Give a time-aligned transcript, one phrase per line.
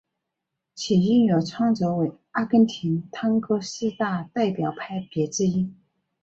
[0.73, 5.71] 其音乐创作成为阿根廷探戈四大代表派别之一。